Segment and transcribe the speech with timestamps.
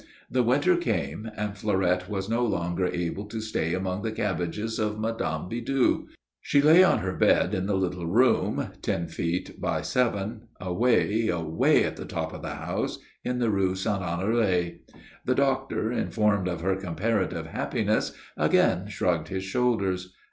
[0.31, 4.99] The winter came, and Fleurette was no longer able to stay among the cabbages of
[4.99, 5.47] Mme.
[5.47, 6.07] Bidoux.
[6.41, 11.83] She lay on her bed in the little room, ten feet by seven, away, away
[11.83, 14.79] at the top of the house in the Rue Saint Honoré.
[15.25, 20.11] The doctor, informed of her comparative happiness, again shrugged his shoulders.